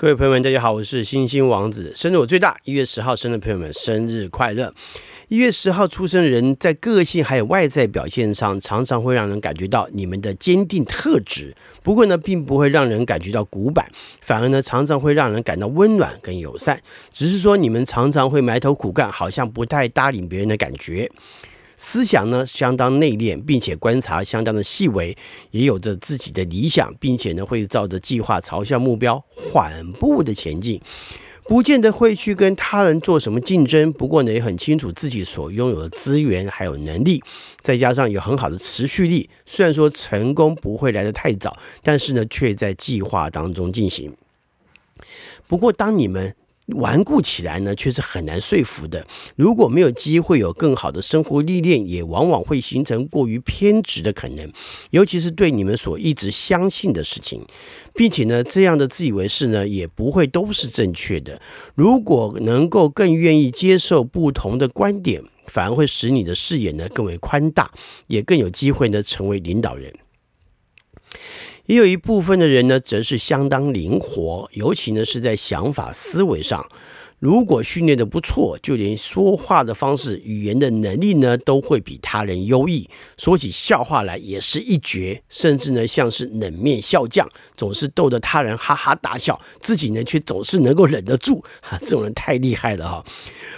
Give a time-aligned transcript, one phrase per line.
[0.00, 1.92] 各位朋友们，大家好，我是星星王子。
[1.94, 4.72] 生日我最大，一月十号生的朋友们，生日快乐！
[5.28, 11.54] 一月十号出生的人，在个性还有外在表现上，常常会让人感觉到你们的坚定特质。
[11.82, 13.84] 不过呢，并不会让人感觉到古板，
[14.22, 16.80] 反而呢，常常会让人感到温暖跟友善。
[17.12, 21.10] 只是说，你们常常会埋头苦干，好像不太搭理别人的感觉。
[21.82, 25.16] 思想呢，相当内敛，并且观察相当的细微，
[25.50, 30.78] 也有着自己的理想，并且呢，会照着计划朝向目标缓步的前进，
[31.44, 33.90] 不见得会去跟他人做什么竞争。
[33.94, 37.22] 不过呢，也很清楚自己所拥有的资源还有能力，
[37.62, 39.30] 再加上有很好的持续力。
[39.46, 44.12] 虽然说成功不会来得太早，但是呢，却在计划当中进行。
[45.48, 46.36] 不过，当你们
[46.74, 49.06] 顽固起来呢，却是很难说服的。
[49.36, 54.50] 如果没有机会有更好的生活历练，也往往会形成过于偏执的可能。
[54.90, 57.44] 尤其是对你们所一直相信的事情，
[57.94, 61.40] 并且呢，这样的自以为是呢，也不会都是正确的。
[61.74, 67.70] 如果能够更愿意接受不同的观点，反而会使你的视野呢更为宽大，
[68.06, 69.92] 也更有机会呢成为领导人。
[71.70, 76.68] 也有一部分的人呢，则是相当灵活，尤其呢是在想法思维上。
[77.20, 82.88] 如果训练得不错，就连说话的方式、语言的能力呢，都会比他人优异。
[83.16, 91.44] 说起笑话来也是一绝，甚至呢像是冷面笑匠，总是逗得他人哈哈大笑，自己呢却总是能够忍得住。
[91.60, 93.04] 哈，这种人太厉害了哈！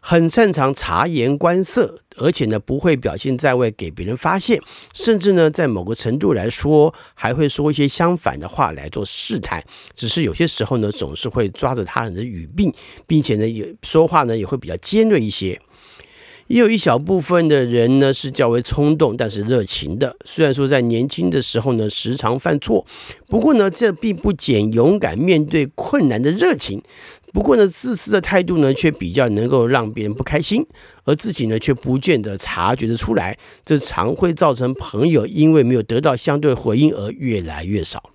[0.00, 4.60] 很擅长察言观色，而且呢不会表现在外给别人发现，
[4.92, 9.64] 甚至呢在某个程度来说，还会说一些相反的话来做试探。
[9.94, 12.70] 只是有些时候呢，总是会抓着他人的语病，
[13.06, 13.44] 并且呢。
[13.54, 15.60] 也说话呢也会比较尖锐一些，
[16.46, 20.14] 也有一小部分的人呢是较为冲动，但是热情的。
[20.24, 22.86] 虽然说在年轻的时候呢时常犯错，
[23.28, 26.82] 不过呢这并不减勇敢面对困难的热情。
[27.32, 30.64] 不过呢自私的态度呢却比较能够让别人不开心，
[31.04, 38.10] 而自己呢却不见得察觉得出来，这常会造成朋友因为没有得到相对回应而越来越少。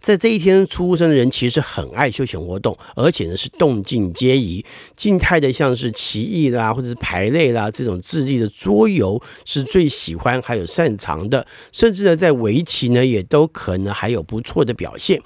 [0.00, 4.64] 在这一天出生的人，其实很爱休闲活动，而且呢是动静皆宜。
[4.96, 15.20] 静态的像是棋艺啦，或者是排类啦，这种智力的桌游是最喜欢还有擅长的，甚至呢在围棋呢也都可能还有不错的表现。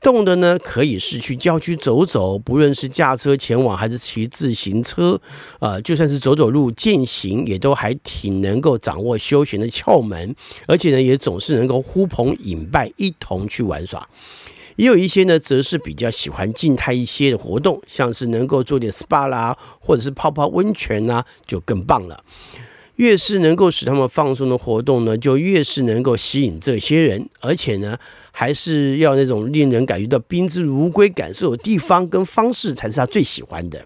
[0.00, 5.20] 动的呢，可以是去郊区走走，不论是驾车前往还是骑自行车，
[5.58, 10.34] 啊、呃，就算是走走路健行，也都还挺能够掌握休闲的窍门，
[10.66, 14.08] 而且呢，也总是能够呼朋引伴一同去玩耍。
[14.76, 22.24] 也有一些呢，则是比较喜欢静态一些的活动，像是能够做点 SPA 啦，或者是泡泡温泉呐，就更棒了。
[23.00, 27.98] 越是能够使他们放松的活动呢，就越是能够吸引这些人，而且呢，
[28.30, 33.82] 还是要那种令人感觉到宾至如归感受的地方跟方式，才是他最喜欢的。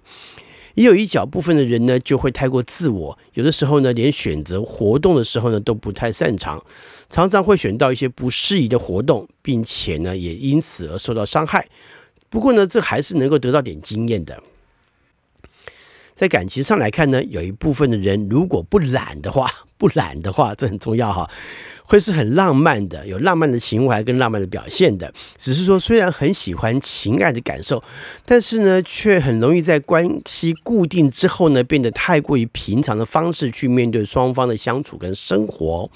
[0.74, 6.60] 也有一小部分的人呢，就会太过自我，有的时候呢，连选择活动的时候呢，都不太擅长，
[7.08, 11.64] 常常会选到一些不适宜的活动，并且呢，也因此而受到伤害。
[12.28, 14.42] 不过呢，这还是能够得到点经验的。
[16.14, 21.28] 在感情上来看呢，有一部分的人如果不懒的话，不懒的话，这很重要哈，
[21.84, 25.12] 会是很浪漫的，有浪漫的情怀跟浪漫的表现的。
[25.36, 27.82] 只是说，虽然很喜欢情爱的感受，
[28.24, 35.90] 但是呢，却很容易在关系固定之后呢，变得太过于平常的方式去面对双方的相处跟生活。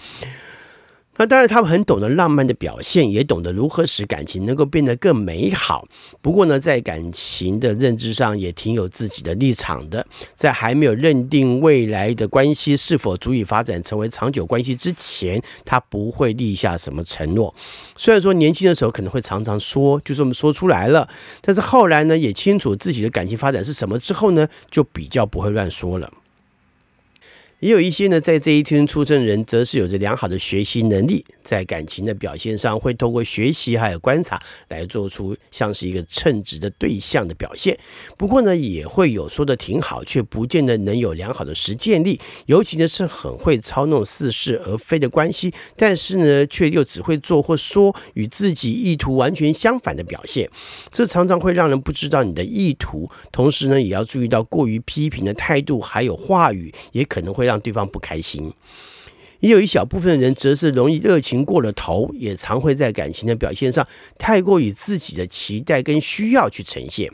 [1.18, 5.84] 那当然，他们很懂得浪漫的表现，也懂得如何使感情能够变得更美好。
[6.22, 10.06] 不过呢，在感情的认知上，也挺有自己的立场的。
[10.36, 17.52] 在还没有认定未来的关系是否足以发展成为长久关系之前，他不会立下什么承诺。
[17.96, 21.08] 虽然说年轻的时候可能会常常说，就这么说出来了，
[21.40, 26.08] 但是后来呢，也清楚自己的感情发展是什么之后呢，就比较不会乱说了。
[27.60, 37.76] 也有一些呢，在这一天出生人，则是有着良好的学习能力，在感情的表现上，会透过学习还有观察来做出像是一个称职的对象的表现。
[38.16, 42.20] 不过呢，也会有说的挺好，却不见得能有良好的实践力。
[42.46, 50.48] 尤其呢，是很会操弄似是而非的关系，但是呢，却又只会做或说与自己意图完全相反的表现。
[50.92, 57.47] 这常常会让人不知道你的意图，同时呢，也要注意到过于批评的态度还有话语，也可能会。
[57.48, 58.52] 让对方不开心，
[59.40, 63.86] 也有一小部分人则是容易热情过了头，也常会在感情的表现上
[64.18, 67.10] 太过于自己的期待跟需要去呈现，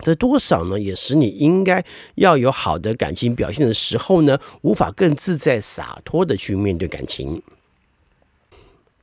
[0.00, 1.84] 这多少呢，也使你应该
[2.14, 7.42] 要有好的感情表现的时候呢，无法更自在洒脱的去面对感情。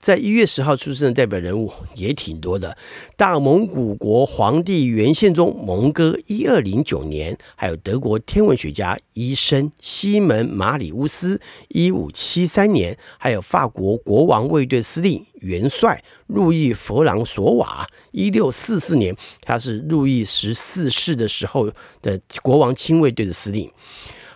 [0.08, 2.78] 在一月十号出生的代表人物也挺多的，
[3.18, 21.70] 大蒙古国皇帝元宪宗蒙哥一二零九年，还有德国天文学家医生西门马里乌斯一五七三年，还有法国国王卫队司令元帅路易弗朗索瓦一六四四年，他是路易十四世的时候
[22.02, 23.70] 的国王亲卫队的司令。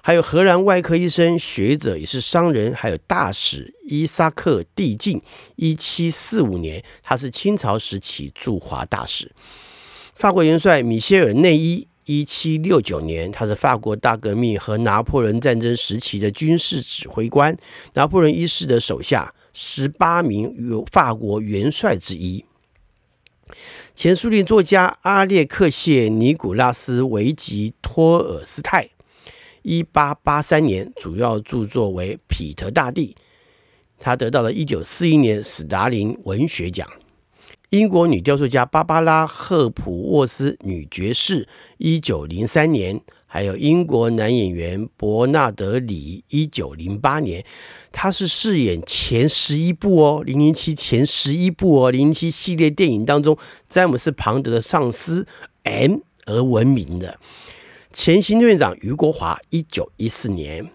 [0.04, 5.22] 还有荷兰外科医生、学者，也是商人，还有大使伊萨克·蒂进，
[5.56, 9.32] 一七四五年，他是清朝时期驻华大使。
[10.16, 17.56] 法国元帅米歇尔·内伊，一七六九年，他是法国大革命和拿破仑战争时期的军事指挥官，
[17.94, 20.54] 拿破仑一世的手下十八名
[20.92, 22.46] 法国元帅之一。
[23.94, 28.91] 前苏联作家阿列克谢·尼古拉斯·维吉托尔斯泰。
[29.62, 33.16] 一八八三年，主要著作为《彼得大帝》，
[34.00, 36.88] 他得到了一九四一年史达林文学奖。
[37.70, 41.48] 英国女雕塑家芭芭拉·赫普沃斯女爵士，
[41.78, 47.46] 一九零三年；还有英国男演员伯纳德·李，一九零八年。
[47.90, 53.38] 他是饰演前十一部哦，《零零七》前十一部哦，《零零七》系列电影当中
[53.70, 55.26] 詹姆斯·庞德的上司
[55.64, 57.18] M 而闻名的。
[57.94, 60.66] 前行政院长俞国华，一九一四年；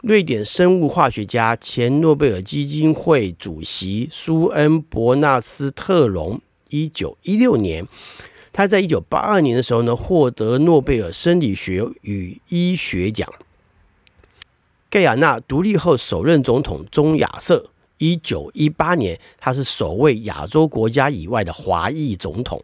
[0.00, 7.84] 瑞典生物化学家、前诺贝尔基金会主席苏恩·伯纳斯特隆，一九一六年。
[8.52, 13.28] 他在一九八二年的时候呢，获得诺贝尔生理学与医学奖。
[14.88, 22.62] 盖亚纳独立后首任总统中亚瑟，一九一八年，他是首位亚洲国家以外的华裔总统。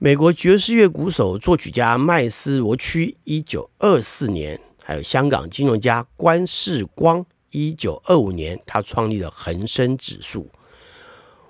[0.00, 10.46] 美国爵士乐鼓手、作曲家麦斯罗区，一九二四年；还有香港金融家关世光，一九二五年，他创立了恒生指数。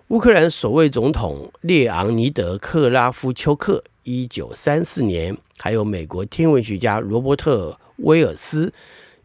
[0.08, 8.72] 乌克兰首位总统列昂尼德·克拉夫丘克，一九三四年；还有美国天文学家罗伯特·威尔斯，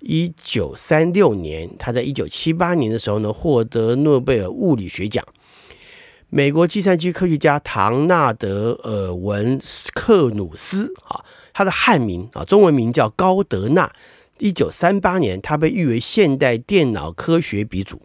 [0.01, 1.73] 一九三六年。
[1.79, 5.25] 他在一九七八年的时候呢，获得诺贝尔物理学奖。
[6.35, 9.61] 美国计算机科学家唐纳德·尔文
[9.93, 13.93] 克努斯啊，他的汉名啊，中文名叫高德纳。
[14.39, 18.01] 一九三八年，他被誉为现代电脑科学鼻祖。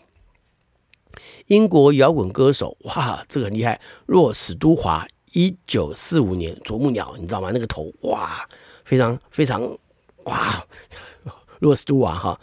[1.46, 5.08] 英国摇滚歌手，哇，这个很厉害，洛史都华。
[5.32, 7.48] 一九四五年，啄木鸟，你知道吗？
[7.50, 8.46] 那个头，哇，
[8.84, 9.62] 非常非常，
[10.24, 10.62] 哇，
[11.60, 12.38] 洛史都华哈。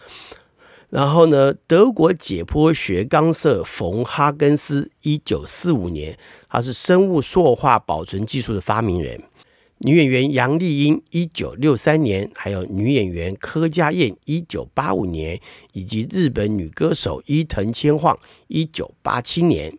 [0.95, 9.21] 然后呢，德国解剖学刚瑟冯哈根斯，一九四五年，他是生物塑化保存技术的发明人。
[9.79, 15.37] 女演员杨丽英，一九六三年，还有女演员柯佳嬿，一九八五年，
[15.73, 18.17] 以及日本女歌手伊藤千晃，
[18.47, 19.77] 一九八七年。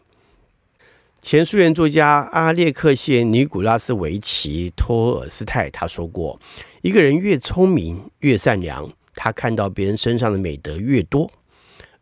[1.22, 6.38] 前苏联作家阿列克谢尼古拉斯维奇托尔斯泰他说过
[6.82, 11.28] ：“一个人越聪明，越善良。”他看到别人身上的美德越多，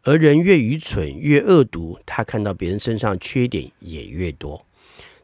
[0.02, 4.66] 而人越愚蠢越恶毒，他看到别人身上缺点也越多。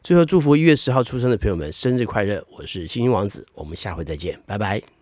[0.01, 2.43] 最后，祝福一月十号出生的朋友们生日快乐！
[2.57, 5.00] 我是星星王子，我们下回再见，拜拜。